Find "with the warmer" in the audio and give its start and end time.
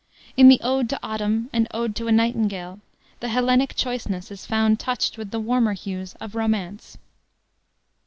5.19-5.73